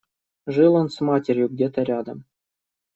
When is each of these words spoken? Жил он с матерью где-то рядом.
Жил 0.47 0.73
он 0.73 0.89
с 0.89 0.99
матерью 0.99 1.47
где-то 1.47 1.83
рядом. 1.83 2.25